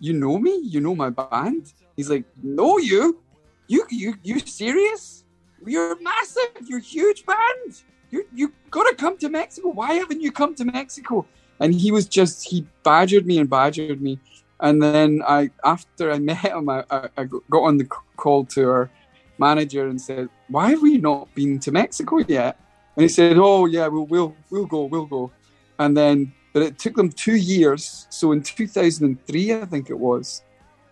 you 0.00 0.12
know 0.12 0.38
me? 0.38 0.60
You 0.62 0.80
know 0.80 0.94
my 0.94 1.10
band? 1.10 1.72
He's 1.96 2.10
like, 2.10 2.24
no, 2.42 2.78
you, 2.78 3.20
you 3.66 3.86
you 3.90 4.14
you 4.22 4.38
serious? 4.40 5.24
You're 5.64 6.00
massive. 6.00 6.50
You're 6.66 6.78
a 6.78 6.90
huge 6.96 7.26
band. 7.26 7.82
You 8.10 8.24
you 8.34 8.52
gotta 8.70 8.94
come 8.96 9.16
to 9.18 9.28
Mexico. 9.28 9.68
Why 9.68 9.94
haven't 9.94 10.20
you 10.20 10.32
come 10.32 10.54
to 10.56 10.64
Mexico? 10.64 11.26
And 11.60 11.74
he 11.74 11.90
was 11.90 12.06
just 12.06 12.48
he 12.48 12.66
badgered 12.82 13.26
me 13.26 13.38
and 13.38 13.50
badgered 13.50 14.00
me. 14.00 14.18
And 14.60 14.82
then 14.82 15.22
I 15.26 15.50
after 15.64 16.10
I 16.10 16.18
met 16.30 16.38
him, 16.38 16.68
I, 16.68 16.84
I, 16.90 17.24
got 17.24 17.62
on 17.62 17.78
the 17.78 17.88
call 18.16 18.44
to 18.46 18.68
our 18.68 18.90
manager 19.38 19.86
and 19.86 20.00
said, 20.00 20.28
"Why 20.48 20.70
have 20.70 20.82
we 20.82 20.98
not 20.98 21.32
been 21.34 21.58
to 21.60 21.72
Mexico 21.72 22.18
yet?" 22.18 22.58
And 22.96 23.02
he 23.02 23.08
said, 23.08 23.36
"Oh 23.38 23.66
yeah, 23.66 23.86
we'll 23.88 24.06
we'll 24.06 24.36
we'll 24.50 24.66
go, 24.66 24.84
we'll 24.84 25.06
go." 25.06 25.30
And 25.78 25.96
then, 25.96 26.32
but 26.52 26.62
it 26.62 26.78
took 26.78 26.96
them 26.96 27.10
two 27.10 27.36
years. 27.36 28.06
So 28.10 28.32
in 28.32 28.42
2003, 28.42 29.54
I 29.54 29.64
think 29.64 29.90
it 29.90 29.98
was, 29.98 30.42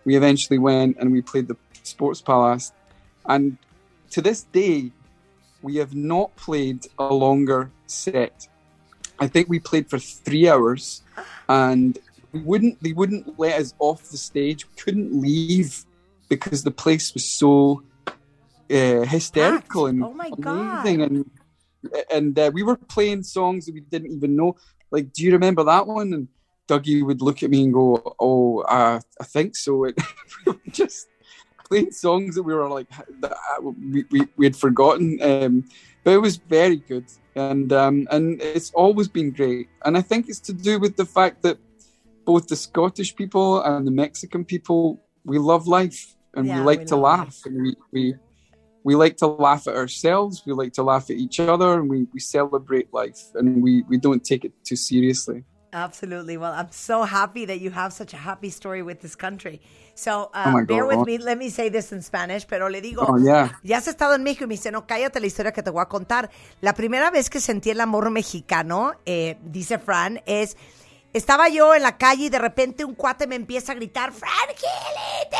we 0.05 0.15
eventually 0.15 0.59
went 0.59 0.95
and 0.97 1.11
we 1.11 1.21
played 1.21 1.49
the 1.49 1.57
Sports 1.83 2.21
Palace. 2.21 2.71
And 3.25 3.57
to 4.11 4.21
this 4.21 4.43
day, 4.43 4.91
we 5.61 5.75
have 5.77 5.93
not 5.93 6.35
played 6.37 6.87
a 6.97 7.13
longer 7.13 7.71
set. 7.87 8.47
I 9.19 9.27
think 9.27 9.49
we 9.49 9.59
played 9.59 9.89
for 9.89 9.99
three 9.99 10.47
hours, 10.47 11.01
and 11.49 11.97
we 12.31 12.41
wouldn't 12.41 12.81
they 12.83 12.93
wouldn't 12.93 13.39
let 13.39 13.59
us 13.59 13.73
off 13.79 14.09
the 14.09 14.17
stage. 14.17 14.65
We 14.67 14.81
couldn't 14.81 15.21
leave 15.21 15.85
because 16.29 16.63
the 16.63 16.71
place 16.71 17.13
was 17.13 17.25
so 17.25 17.83
uh, 18.69 19.01
hysterical 19.05 19.85
Packed. 19.85 19.93
and 19.95 20.03
Oh 20.03 20.13
my 20.13 20.29
God. 20.29 20.85
amazing, 20.85 21.01
and 21.01 21.31
and 22.11 22.37
uh, 22.37 22.51
we 22.53 22.63
were 22.63 22.75
playing 22.75 23.23
songs 23.23 23.65
that 23.65 23.73
we 23.73 23.81
didn't 23.81 24.11
even 24.11 24.35
know. 24.35 24.55
Like, 24.91 25.13
do 25.13 25.23
you 25.23 25.31
remember 25.31 25.63
that 25.63 25.87
one? 25.87 26.13
And 26.13 26.27
Dougie 26.67 27.05
would 27.05 27.21
look 27.21 27.43
at 27.43 27.49
me 27.49 27.63
and 27.63 27.73
go, 27.73 28.15
"Oh, 28.19 28.59
uh, 28.61 28.99
I 29.19 29.23
think 29.23 29.55
so." 29.55 29.83
It, 29.85 29.97
we 30.45 30.53
were 30.53 30.59
just 30.71 31.07
playing 31.67 31.91
songs 31.91 32.35
that 32.35 32.43
we 32.43 32.53
were 32.53 32.69
like 32.69 32.87
that 33.19 33.37
we, 33.61 34.05
we, 34.11 34.27
we 34.37 34.45
had 34.45 34.55
forgotten. 34.55 35.19
Um, 35.21 35.63
but 36.07 36.13
it 36.13 36.21
was 36.21 36.37
very 36.37 36.77
good, 36.77 37.03
and 37.35 37.73
um, 37.73 38.07
and 38.11 38.41
it's 38.41 38.71
always 38.71 39.09
been 39.09 39.29
great. 39.29 39.67
And 39.83 39.97
I 39.97 40.01
think 40.01 40.29
it's 40.29 40.39
to 40.47 40.53
do 40.53 40.79
with 40.79 40.95
the 40.95 41.05
fact 41.05 41.41
that 41.41 41.57
both 42.23 42.47
the 42.47 42.55
Scottish 42.55 43.13
people 43.13 43.61
and 43.61 43.85
the 43.85 43.91
Mexican 43.91 44.45
people 44.45 45.03
we 45.25 45.37
love 45.37 45.67
life 45.67 46.15
and 46.33 46.47
Yeah, 46.47 46.59
we 46.59 46.65
like 46.65 46.79
we 46.79 46.85
to 46.85 46.95
laugh 46.95 47.35
and 47.43 47.61
we, 47.61 47.75
we 47.91 48.15
we 48.85 48.95
like 48.95 49.17
to 49.17 49.27
laugh 49.27 49.67
at 49.67 49.75
ourselves 49.75 50.43
we 50.45 50.53
like 50.53 50.71
to 50.79 50.83
laugh 50.83 51.09
at 51.09 51.17
each 51.17 51.41
other 51.41 51.73
and 51.73 51.89
we, 51.89 52.07
we 52.13 52.21
celebrate 52.21 52.87
life 52.93 53.21
and 53.35 53.61
we, 53.61 53.83
we 53.89 53.97
don't 53.97 54.23
take 54.23 54.45
it 54.45 54.53
too 54.63 54.77
seriously 54.77 55.43
Absolutely. 55.73 56.37
Well, 56.37 56.53
I'm 56.53 56.71
so 56.71 57.03
happy 57.03 57.45
that 57.45 57.59
you 57.59 57.71
have 57.71 57.91
such 57.91 58.13
a 58.13 58.17
happy 58.17 58.49
story 58.49 58.81
with 58.81 59.01
this 59.01 59.15
country. 59.15 59.61
So, 59.97 60.29
uh, 60.31 60.43
Oh 60.45 60.51
my 60.51 60.63
bear 60.63 60.85
with 60.85 61.07
me. 61.07 61.17
Let 61.17 61.37
me 61.39 61.49
say 61.49 61.71
this 61.71 61.91
in 61.91 62.03
Spanish, 62.03 62.45
pero 62.45 62.69
le 62.69 62.81
digo, 62.81 63.03
Oh, 63.07 63.17
yeah. 63.17 63.59
ya 63.63 63.77
has 63.77 63.87
estado 63.87 64.13
en 64.13 64.21
México 64.21 64.43
y 64.43 64.47
me 64.47 64.53
dice, 64.53 64.71
no, 64.71 64.85
cállate 64.85 65.19
la 65.19 65.25
historia 65.25 65.51
que 65.51 65.63
te 65.63 65.71
voy 65.71 65.81
a 65.81 65.87
contar. 65.87 66.29
La 66.61 66.73
primera 66.75 67.09
vez 67.09 67.31
que 67.31 67.39
sentí 67.39 67.71
el 67.71 67.81
amor 67.81 68.11
mexicano, 68.11 68.93
eh, 69.07 69.39
dice 69.41 69.79
Fran, 69.79 70.21
es, 70.27 70.55
estaba 71.13 71.49
yo 71.49 71.73
en 71.73 71.81
la 71.81 71.97
calle 71.97 72.25
y 72.25 72.29
de 72.29 72.37
repente 72.37 72.85
un 72.85 72.93
cuate 72.93 73.25
me 73.25 73.35
empieza 73.35 73.71
a 73.71 73.75
gritar, 73.75 74.11
Fran 74.13 74.31
Gili, 74.55 75.29
te 75.31 75.37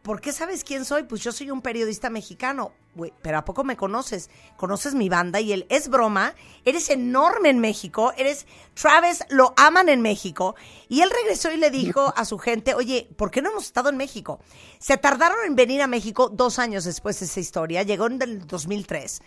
¿por 0.02 0.20
qué 0.20 0.32
sabes 0.32 0.64
quién 0.64 0.84
soy? 0.84 1.04
Pues 1.04 1.22
yo 1.22 1.32
soy 1.32 1.50
un 1.50 1.62
periodista 1.62 2.10
mexicano. 2.10 2.72
Güey, 2.96 3.12
pero 3.20 3.36
¿a 3.36 3.44
poco 3.44 3.62
me 3.62 3.76
conoces? 3.76 4.30
¿Conoces 4.56 4.94
mi 4.94 5.10
banda? 5.10 5.38
Y 5.38 5.52
él, 5.52 5.66
es 5.68 5.88
broma, 5.88 6.34
eres 6.64 6.88
enorme 6.88 7.50
en 7.50 7.58
México, 7.58 8.14
eres, 8.16 8.46
Travis, 8.72 9.22
lo 9.28 9.52
aman 9.58 9.90
en 9.90 10.00
México. 10.00 10.56
Y 10.88 11.02
él 11.02 11.10
regresó 11.10 11.52
y 11.52 11.58
le 11.58 11.70
dijo 11.70 12.14
a 12.16 12.24
su 12.24 12.38
gente, 12.38 12.72
oye, 12.72 13.10
¿por 13.18 13.30
qué 13.30 13.42
no 13.42 13.50
hemos 13.50 13.66
estado 13.66 13.90
en 13.90 13.98
México? 13.98 14.40
Se 14.78 14.96
tardaron 14.96 15.36
en 15.44 15.56
venir 15.56 15.82
a 15.82 15.86
México 15.86 16.30
dos 16.30 16.58
años 16.58 16.84
después 16.84 17.20
de 17.20 17.26
esa 17.26 17.38
historia, 17.38 17.82
llegó 17.82 18.06
en 18.06 18.22
el 18.22 18.46
2003 18.46 19.20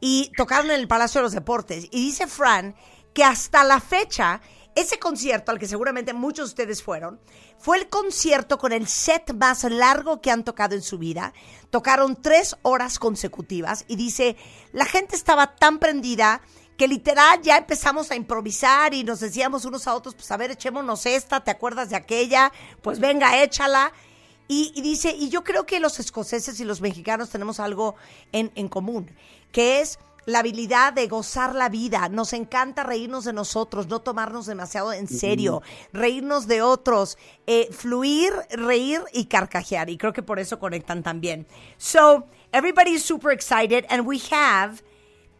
y 0.00 0.30
tocaron 0.36 0.70
en 0.70 0.80
el 0.80 0.86
Palacio 0.86 1.20
de 1.20 1.22
los 1.22 1.32
Deportes. 1.32 1.86
Y 1.92 2.04
dice 2.04 2.26
Fran 2.26 2.74
que 3.14 3.24
hasta 3.24 3.64
la 3.64 3.80
fecha, 3.80 4.42
ese 4.74 4.98
concierto 4.98 5.52
al 5.52 5.58
que 5.58 5.68
seguramente 5.68 6.12
muchos 6.12 6.48
de 6.48 6.52
ustedes 6.52 6.82
fueron, 6.82 7.20
fue 7.58 7.78
el 7.78 7.88
concierto 7.88 8.58
con 8.58 8.72
el 8.72 8.88
set 8.88 9.32
más 9.34 9.64
largo 9.64 10.20
que 10.20 10.30
han 10.30 10.44
tocado 10.44 10.74
en 10.74 10.82
su 10.82 10.98
vida. 10.98 11.32
Tocaron 11.70 12.20
tres 12.20 12.56
horas 12.62 12.98
consecutivas 12.98 13.84
y 13.88 13.96
dice, 13.96 14.36
la 14.72 14.84
gente 14.84 15.16
estaba 15.16 15.54
tan 15.56 15.78
prendida 15.78 16.40
que 16.76 16.88
literal 16.88 17.40
ya 17.42 17.56
empezamos 17.56 18.10
a 18.10 18.16
improvisar 18.16 18.94
y 18.94 19.04
nos 19.04 19.20
decíamos 19.20 19.64
unos 19.64 19.86
a 19.86 19.94
otros, 19.94 20.14
pues 20.14 20.30
a 20.30 20.36
ver, 20.36 20.50
echémonos 20.50 21.06
esta, 21.06 21.42
¿te 21.42 21.50
acuerdas 21.50 21.90
de 21.90 21.96
aquella? 21.96 22.52
Pues 22.82 22.98
venga, 22.98 23.42
échala. 23.42 23.92
Y, 24.48 24.72
y 24.74 24.82
dice, 24.82 25.14
y 25.16 25.30
yo 25.30 25.42
creo 25.42 25.64
que 25.64 25.80
los 25.80 25.98
escoceses 26.00 26.60
y 26.60 26.64
los 26.64 26.80
mexicanos 26.80 27.30
tenemos 27.30 27.60
algo 27.60 27.94
en, 28.32 28.52
en 28.56 28.68
común, 28.68 29.10
que 29.52 29.80
es 29.80 29.98
la 30.26 30.40
habilidad 30.40 30.92
de 30.92 31.06
gozar 31.06 31.54
la 31.54 31.68
vida. 31.68 32.08
Nos 32.08 32.32
encanta 32.32 32.82
reírnos 32.82 33.24
de 33.24 33.32
nosotros, 33.32 33.88
no 33.88 34.00
tomarnos 34.00 34.46
demasiado 34.46 34.92
en 34.92 35.06
serio, 35.08 35.62
reírnos 35.92 36.46
de 36.46 36.62
otros, 36.62 37.18
eh, 37.46 37.68
fluir, 37.72 38.32
reír 38.50 39.02
y 39.12 39.26
carcajear. 39.26 39.90
Y 39.90 39.96
creo 39.98 40.12
que 40.12 40.22
por 40.22 40.38
eso 40.38 40.58
conectan 40.58 41.02
también. 41.02 41.46
So, 41.78 42.26
everybody's 42.52 43.04
super 43.04 43.30
excited 43.32 43.84
and 43.90 44.06
we 44.06 44.18
have 44.30 44.82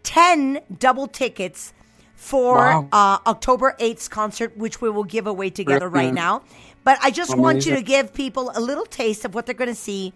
10 0.03 0.63
double 0.79 1.09
tickets 1.09 1.73
for 2.17 2.57
Wow. 2.59 2.89
uh, 2.93 3.19
October 3.27 3.75
8th 3.79 4.09
concert, 4.11 4.57
which 4.57 4.81
we 4.81 4.89
will 4.91 5.05
give 5.05 5.27
away 5.27 5.51
together 5.51 5.89
right 5.89 6.13
now. 6.13 6.43
But 6.85 6.99
I 7.03 7.11
just 7.11 7.37
want 7.37 7.65
you 7.65 7.75
to 7.75 7.83
give 7.83 8.13
people 8.13 8.51
a 8.55 8.61
little 8.61 8.85
taste 8.85 9.25
of 9.25 9.35
what 9.35 9.47
they're 9.47 9.55
going 9.55 9.71
to 9.71 9.75
see 9.75 10.13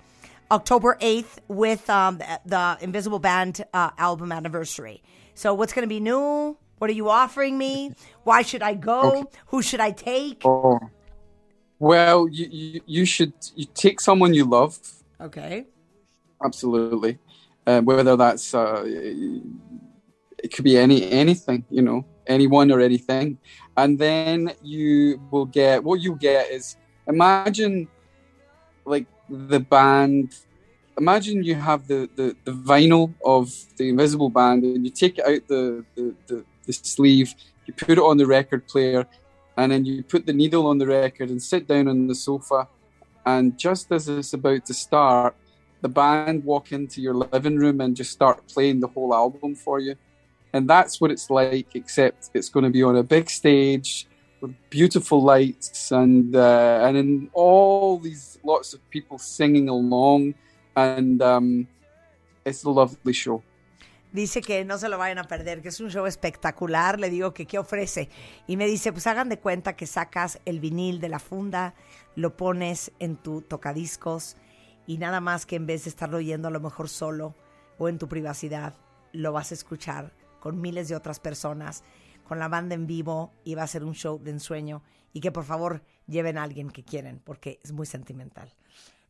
October 0.51 0.97
8th 1.01 1.39
with 1.49 1.89
um, 1.91 2.19
the 2.47 2.79
Invisible 2.81 3.19
Band 3.19 3.65
uh, 3.75 3.91
album 3.99 4.33
anniversary. 4.33 5.03
So, 5.35 5.55
what's 5.55 5.73
going 5.73 5.85
to 5.85 5.89
be 5.89 6.01
new? 6.01 6.57
What 6.79 6.91
are 6.91 6.95
you 6.95 7.11
offering 7.11 7.59
me? 7.59 7.93
Why 8.25 8.43
should 8.43 8.63
I 8.63 8.75
go? 8.75 9.31
Who 9.49 9.63
should 9.63 9.81
I 9.81 9.91
take? 9.91 10.43
oh 10.45 10.79
well 11.81 12.29
you, 12.29 12.47
you, 12.51 12.81
you 12.87 13.05
should 13.05 13.33
you 13.55 13.65
take 13.75 14.01
someone 14.01 14.35
you 14.35 14.45
love 14.45 14.79
Okay. 15.21 15.67
absolutely 16.45 17.19
uh, 17.67 17.81
whether 17.83 18.17
that's 18.17 18.53
uh, 18.55 18.83
it 18.85 20.53
could 20.53 20.65
be 20.65 20.77
any 20.77 21.09
anything 21.11 21.65
you 21.71 21.83
know 21.83 22.05
anyone 22.27 22.71
or 22.73 22.81
anything 22.81 23.39
and 23.77 23.99
then 23.99 24.53
you 24.63 25.21
will 25.31 25.47
get 25.47 25.83
what 25.85 26.01
you 26.01 26.17
get 26.17 26.51
is 26.51 26.77
imagine 27.07 27.87
like 28.85 29.07
the 29.29 29.61
band 29.61 30.35
imagine 30.97 31.45
you 31.45 31.55
have 31.55 31.87
the, 31.87 32.09
the, 32.17 32.35
the 32.45 32.53
vinyl 32.53 33.15
of 33.25 33.53
the 33.77 33.89
invisible 33.89 34.31
band 34.31 34.65
and 34.65 34.85
you 34.85 34.91
take 34.91 35.19
it 35.19 35.25
out 35.25 35.47
the, 35.47 35.85
the, 35.95 36.15
the, 36.27 36.45
the 36.67 36.73
sleeve 36.73 37.35
you 37.67 37.75
put 37.75 37.91
it 37.91 37.99
on 37.99 38.17
the 38.17 38.27
record 38.27 38.67
player 38.67 39.07
and 39.57 39.71
then 39.71 39.85
you 39.85 40.03
put 40.03 40.27
the 40.27 40.33
needle 40.33 40.67
on 40.67 40.79
the 40.79 40.87
record 40.87 41.31
and 41.31 41.43
sit 41.43 41.69
down 41.69 41.87
on 41.89 42.07
the 42.07 42.15
sofa 42.15 42.67
and 43.27 43.59
just 43.59 43.93
as 43.93 44.09
it's 44.09 44.33
about 44.33 44.65
to 44.65 44.75
start 44.75 45.37
the 45.81 45.89
band 45.89 46.45
walk 46.45 46.73
into 46.73 47.01
your 47.01 47.15
living 47.15 47.57
room 47.57 47.81
and 47.81 47.97
just 47.97 48.11
start 48.11 48.47
playing 48.49 48.81
the 48.81 48.89
whole 48.89 49.15
album 49.15 49.55
for 49.55 49.79
you. 49.79 49.95
And 50.53 50.69
that's 50.69 51.01
what 51.01 51.11
it's 51.11 51.31
like, 51.31 51.75
except 51.75 52.31
it's 52.35 52.49
going 52.49 52.65
to 52.65 52.71
be 52.71 52.83
on 52.83 52.97
a 52.97 53.03
big 53.03 53.31
stage 53.31 54.08
with 54.41 54.55
beautiful 54.71 55.23
lights 55.23 55.93
and 55.93 56.35
uh, 56.35 56.81
and 56.87 56.97
in 56.97 57.31
all 57.33 57.99
these 57.99 58.39
lots 58.45 58.75
of 58.75 58.81
people 58.91 59.19
singing 59.19 59.69
along, 59.69 60.35
and 60.77 61.23
um, 61.23 61.67
it's 62.45 62.65
a 62.65 62.71
lovely 62.71 63.13
show. 63.13 63.43
Dice 64.11 64.41
que 64.41 64.65
no 64.65 64.79
se 64.79 64.89
lo 64.89 64.97
vayan 64.97 65.19
a 65.19 65.25
perder, 65.25 65.61
que 65.61 65.69
es 65.69 65.81
un 65.81 65.91
show 65.91 66.07
espectacular. 66.07 66.99
Le 66.99 67.11
digo 67.11 67.35
que 67.35 67.47
qué 67.47 67.59
ofrece. 67.59 68.09
Y 68.47 68.57
me 68.57 68.67
dice, 68.67 68.91
pues 68.91 69.07
hagan 69.07 69.29
de 69.29 69.39
cuenta 69.39 69.77
que 69.77 69.87
sacas 69.87 70.41
el 70.47 70.61
vinil 70.61 70.99
de 70.99 71.11
la 71.11 71.19
funda, 71.19 71.75
lo 72.17 72.35
pones 72.35 72.91
en 73.01 73.17
tu 73.17 73.43
tocadiscos 73.43 74.37
y 74.87 74.97
nada 74.97 75.21
más 75.21 75.45
que 75.45 75.57
en 75.57 75.67
vez 75.67 75.85
de 75.85 75.91
estarlo 75.91 76.17
oyendo 76.17 76.49
a 76.49 76.51
lo 76.51 76.61
mejor 76.61 76.89
solo 76.89 77.35
o 77.79 77.89
en 77.89 77.99
tu 77.99 78.09
privacidad, 78.09 78.75
lo 79.13 79.33
vas 79.33 79.51
a 79.51 79.55
escuchar 79.55 80.15
con 80.41 80.61
miles 80.61 80.89
de 80.89 80.97
otras 80.97 81.21
personas, 81.21 81.85
con 82.29 82.39
la 82.39 82.49
banda 82.49 82.75
en 82.75 82.87
vivo 82.87 83.33
y 83.45 83.55
va 83.55 83.63
a 83.65 83.67
ser 83.67 83.83
un 83.85 83.95
show 83.95 84.19
de 84.23 84.31
ensueño. 84.31 84.83
Y 85.13 85.21
que 85.21 85.33
por 85.33 85.45
favor 85.45 85.83
lleven 86.07 86.39
a 86.39 86.43
alguien 86.45 86.71
que 86.71 86.85
quieren 86.85 87.21
porque 87.25 87.59
es 87.65 87.73
muy 87.73 87.87
sentimental. 87.87 88.53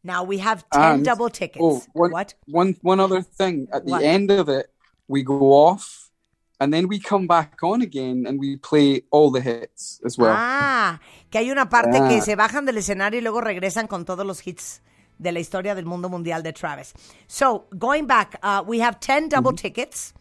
Now 0.03 0.23
we 0.25 0.41
have 0.41 0.63
10 0.71 0.81
And- 0.83 1.05
double 1.07 1.31
tickets. 1.31 1.59
Oh, 1.61 1.83
one, 1.93 2.13
What? 2.13 2.27
one, 2.51 2.77
one 2.83 3.03
other 3.03 3.23
thing. 3.23 3.69
At 3.73 3.83
the 3.85 3.91
What? 3.91 4.03
end 4.03 4.31
of 4.31 4.49
it, 4.49 4.71
we 5.09 5.23
go 5.25 5.53
off, 5.53 6.13
and 6.61 6.73
then 6.73 6.87
we 6.89 7.01
come 7.01 7.27
back 7.27 7.57
on 7.63 7.83
again, 7.83 8.25
and 8.27 8.39
we 8.39 8.57
play 8.59 9.05
all 9.11 9.31
the 9.33 9.41
hits 9.43 10.01
as 10.07 10.17
well. 10.17 10.33
Ah, 10.37 11.01
que 11.31 11.41
hay 11.41 11.51
una 11.51 11.69
parte 11.69 11.99
que 12.09 12.19
Ah. 12.19 12.21
se 12.21 12.37
bajan 12.37 12.65
del 12.65 12.79
escenario 12.79 13.19
y 13.19 13.23
luego 13.23 13.41
regresan 13.41 13.89
con 13.89 14.05
todos 14.05 14.25
los 14.25 14.47
hits 14.47 14.83
de 15.19 15.33
la 15.33 15.41
historia 15.41 15.75
del 15.75 15.85
mundo 15.85 16.09
mundial 16.09 16.45
de 16.45 16.53
Travis. 16.53 16.95
So, 17.27 17.67
going 17.77 18.07
back, 18.07 18.39
uh, 18.45 18.63
we 18.65 18.81
have 18.81 18.99
10 19.01 19.29
double 19.29 19.53
tickets. 19.57 20.15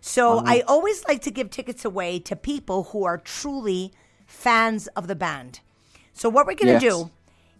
So, 0.00 0.42
I 0.44 0.60
always 0.66 1.04
like 1.06 1.22
to 1.22 1.30
give 1.30 1.50
tickets 1.50 1.84
away 1.84 2.18
to 2.20 2.36
people 2.36 2.84
who 2.84 3.04
are 3.04 3.18
truly 3.18 3.92
fans 4.26 4.86
of 4.88 5.06
the 5.08 5.16
band. 5.16 5.60
So, 6.12 6.28
what 6.28 6.46
we're 6.46 6.54
going 6.54 6.78
to 6.78 6.84
Yes. 6.84 6.94
do 6.94 7.10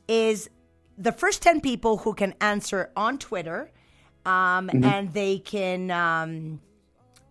is 0.07 0.49
the 0.97 1.13
first 1.13 1.43
10 1.43 1.61
people 1.61 1.99
who 1.99 2.15
can 2.15 2.35
answer 2.41 2.91
on 2.97 3.19
Twitter, 3.19 3.71
um, 4.25 4.71
and 4.71 5.13
they 5.13 5.39
can 5.39 5.91
um, 5.91 6.61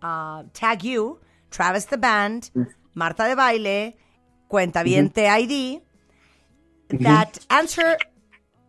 uh, 0.02 0.44
tag 0.54 0.84
you, 0.84 1.20
Travis 1.52 1.86
the 1.86 1.98
Band, 1.98 2.52
Martha 2.94 3.24
Debayle, 3.24 3.94
Cuentaviente 4.50 5.28
ID, 5.28 5.82
that 6.90 7.40
answer 7.50 7.98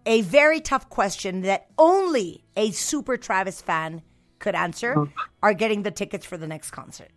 a 0.07 0.23
very 0.23 0.61
tough 0.61 0.88
question 0.88 1.42
that 1.42 1.66
only 1.78 2.42
a 2.57 2.71
super 2.71 3.16
Travis 3.16 3.61
fan 3.61 4.02
could 4.38 4.54
answer 4.54 5.09
are 5.42 5.54
getting 5.54 5.83
the 5.83 5.90
tickets 5.90 6.25
for 6.25 6.37
the 6.37 6.47
next 6.47 6.71
concert. 6.71 7.11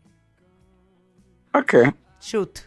Okay. 1.54 1.92
Shoot. 2.20 2.66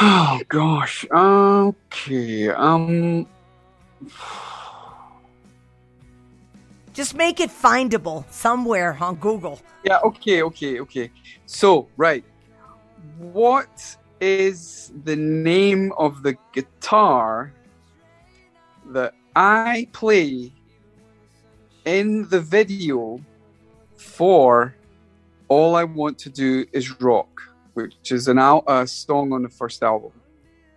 Oh 0.00 0.40
gosh. 0.48 1.06
Okay. 1.10 2.48
Um. 2.50 3.26
Just 6.92 7.14
make 7.14 7.40
it 7.40 7.50
findable 7.50 8.24
somewhere 8.30 8.96
on 9.00 9.16
Google. 9.16 9.60
Yeah. 9.84 9.98
Okay. 10.04 10.42
Okay. 10.42 10.80
Okay. 10.80 11.10
So 11.46 11.88
right. 11.96 12.24
What 13.18 13.96
is 14.20 14.92
the 15.04 15.16
name 15.16 15.92
of 15.98 16.22
the 16.22 16.36
guitar 16.52 17.52
that 18.86 19.14
I 19.34 19.88
play 19.92 20.52
in 21.86 22.28
the 22.28 22.40
video 22.40 23.18
for 23.96 24.74
All 25.48 25.76
I 25.76 25.84
Want 25.84 26.18
to 26.18 26.30
Do 26.30 26.66
Is 26.72 27.00
Rock, 27.00 27.40
which 27.74 28.12
is 28.12 28.28
an 28.28 28.38
a 28.38 28.86
song 28.86 29.32
on 29.32 29.42
the 29.42 29.48
first 29.48 29.82
album. 29.82 30.12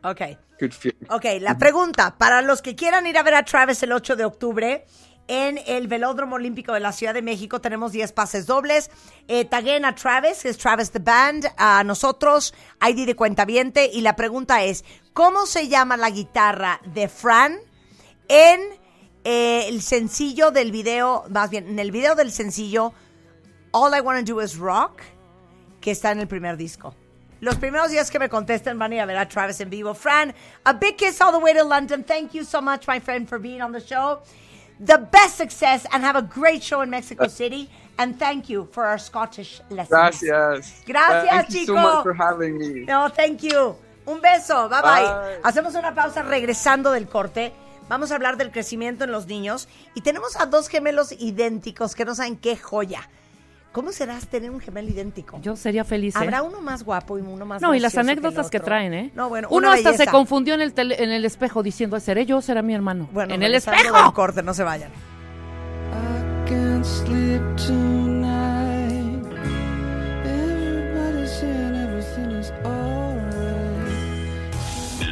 Ok. 0.03 0.37
Good 0.59 0.73
feeling. 0.73 1.07
Ok, 1.09 1.25
la 1.41 1.57
pregunta, 1.57 2.17
para 2.17 2.41
los 2.41 2.61
que 2.61 2.75
quieran 2.75 3.07
ir 3.07 3.17
a 3.17 3.23
ver 3.23 3.33
a 3.33 3.43
Travis 3.43 3.81
el 3.83 3.93
8 3.93 4.15
de 4.17 4.25
octubre 4.25 4.85
en 5.27 5.57
el 5.67 5.87
Velódromo 5.87 6.35
Olímpico 6.35 6.73
de 6.73 6.81
la 6.81 6.91
Ciudad 6.91 7.13
de 7.13 7.21
México, 7.21 7.61
tenemos 7.61 7.93
10 7.93 8.11
pases 8.11 8.45
dobles. 8.45 8.91
Eh, 9.27 9.45
taguen 9.45 9.85
a 9.85 9.95
Travis, 9.95 10.41
que 10.41 10.49
es 10.49 10.57
Travis 10.57 10.91
the 10.91 10.99
Band, 10.99 11.47
a 11.57 11.83
nosotros, 11.85 12.53
ID 12.81 13.05
de 13.05 13.15
Cuentaviente, 13.15 13.89
y 13.91 14.01
la 14.01 14.15
pregunta 14.15 14.63
es, 14.63 14.83
¿cómo 15.13 15.45
se 15.45 15.69
llama 15.69 15.95
la 15.95 16.09
guitarra 16.09 16.81
de 16.93 17.07
Fran 17.07 17.57
en 18.27 18.59
eh, 19.23 19.67
el 19.67 19.81
sencillo 19.81 20.51
del 20.51 20.71
video, 20.71 21.25
más 21.29 21.49
bien, 21.49 21.67
en 21.67 21.79
el 21.79 21.91
video 21.91 22.15
del 22.15 22.31
sencillo 22.31 22.93
All 23.71 23.95
I 23.95 24.01
Wanna 24.01 24.23
Do 24.23 24.41
Is 24.41 24.57
Rock, 24.57 25.01
que 25.81 25.91
está 25.91 26.11
en 26.11 26.19
el 26.19 26.27
primer 26.27 26.57
disco? 26.57 26.95
Los 27.41 27.55
primeros 27.55 27.89
días 27.89 28.11
que 28.11 28.19
me 28.19 28.27
contesten 28.27 28.77
van 28.77 28.91
a 28.91 28.95
ir 28.95 29.01
a 29.01 29.05
ver 29.05 29.17
a 29.17 29.27
Travis 29.27 29.61
en 29.61 29.69
vivo. 29.69 29.93
Fran, 29.93 30.33
a 30.65 30.73
big 30.73 30.97
kiss 30.97 31.21
all 31.21 31.31
the 31.31 31.39
way 31.39 31.53
to 31.53 31.63
London. 31.63 32.03
Thank 32.03 32.33
you 32.33 32.43
so 32.43 32.61
much, 32.61 32.85
my 32.87 32.99
friend, 32.99 33.27
for 33.27 33.39
being 33.39 33.61
on 33.61 33.71
the 33.71 33.79
show. 33.79 34.19
The 34.79 34.97
best 34.97 35.37
success 35.37 35.85
and 35.91 36.03
have 36.03 36.17
a 36.17 36.21
great 36.21 36.61
show 36.61 36.81
in 36.81 36.89
Mexico 36.89 37.27
City. 37.27 37.69
And 37.97 38.17
thank 38.17 38.49
you 38.49 38.67
for 38.71 38.85
our 38.85 38.97
Scottish 38.97 39.61
lessons. 39.69 39.89
Gracias. 39.89 40.83
Gracias, 40.85 41.29
Thank 41.29 41.49
you 41.49 41.65
so 41.65 41.73
chico. 41.75 41.81
much 41.81 42.03
for 42.03 42.13
having 42.13 42.57
me. 42.57 42.85
No, 42.85 43.09
thank 43.09 43.41
you. 43.43 43.75
Un 44.07 44.19
beso. 44.21 44.69
Bye, 44.69 44.81
bye 44.81 45.03
Bye. 45.03 45.39
Hacemos 45.43 45.75
una 45.75 45.93
pausa 45.93 46.23
regresando 46.23 46.91
del 46.91 47.07
corte. 47.07 47.53
Vamos 47.89 48.11
a 48.11 48.15
hablar 48.15 48.37
del 48.37 48.51
crecimiento 48.51 49.03
en 49.03 49.11
los 49.11 49.27
niños. 49.27 49.67
Y 49.95 50.01
tenemos 50.01 50.37
a 50.39 50.45
dos 50.45 50.69
gemelos 50.69 51.11
idénticos 51.11 51.95
que 51.95 52.05
no 52.05 52.15
saben 52.15 52.37
qué 52.37 52.55
joya. 52.55 53.09
¿Cómo 53.71 53.91
serás 53.91 54.27
tener 54.27 54.49
un 54.49 54.59
gemelo 54.59 54.89
idéntico? 54.89 55.39
Yo 55.41 55.55
sería 55.55 55.83
feliz. 55.83 56.15
¿eh? 56.15 56.19
Habrá 56.19 56.41
uno 56.41 56.59
más 56.61 56.83
guapo 56.83 57.19
y 57.19 57.21
uno 57.21 57.45
más 57.45 57.61
No, 57.61 57.75
y 57.75 57.79
las 57.79 57.93
que 57.93 57.99
anécdotas 57.99 58.49
que, 58.49 58.59
traen, 58.59 58.93
¿eh? 58.95 59.11
No, 59.13 59.29
bueno, 59.29 59.47
Uno 59.51 59.69
hasta 59.71 59.93
se 59.93 60.07
confundió 60.07 60.55
en 60.55 60.61
el, 60.61 60.73
tele- 60.73 60.95
en 61.03 61.11
el 61.11 61.23
espejo 61.23 61.61
diciendo, 61.61 61.99
¿seré 61.99 62.25
yo 62.25 62.37
o 62.37 62.41
será 62.41 62.61
mi 62.63 62.73
hermano? 62.73 63.07
Bueno, 63.11 63.33
en 63.35 63.43
el 63.43 63.53
espejo. 63.53 63.93
del 63.93 64.13
corte, 64.13 64.41
no 64.41 64.53
se 64.55 64.63
vayan. 64.63 64.89
I 65.91 66.49
can't 66.49 66.83
sleep 66.85 67.41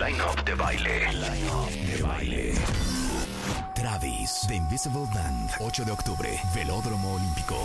Line 0.08 0.22
Up 0.22 0.46
de 0.46 0.56
baile. 0.56 1.12
Line 1.12 1.98
de 1.98 2.02
baile. 2.02 2.54
Travis, 3.76 4.46
The 4.48 4.56
Invisible 4.56 5.06
Band, 5.14 5.50
8 5.60 5.84
de 5.84 5.92
octubre, 5.92 6.30
Velódromo 6.56 7.16
Olímpico. 7.16 7.58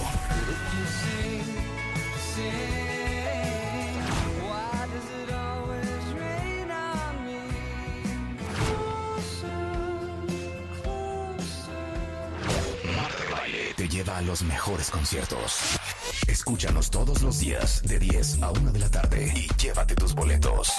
Te 13.77 13.89
lleva 13.89 14.19
a 14.19 14.23
los 14.23 14.43
mejores 14.43 14.91
conciertos. 14.91 15.79
Escúchanos 16.27 16.91
todos 16.91 17.23
los 17.23 17.39
días 17.39 17.83
de 17.85 18.01
10 18.01 18.43
a 18.43 18.51
1 18.51 18.73
de 18.73 18.79
la 18.81 18.89
tarde 18.89 19.33
y 19.37 19.49
llévate 19.63 19.95
tus 19.95 20.13
boletos. 20.15 20.73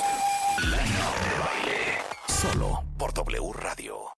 Solo 2.28 2.84
por 2.98 3.14
W 3.14 3.54
Radio. 3.54 4.13